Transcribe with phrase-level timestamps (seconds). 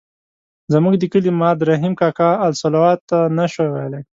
[0.73, 2.97] زموږ د کلي ماد رحیم کاکا الصلواة
[3.37, 4.03] نه شوای ویلای.